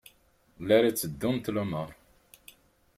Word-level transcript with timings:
La 0.67 0.77
tteddunt 0.97 1.45
lumuṛ? 1.53 1.89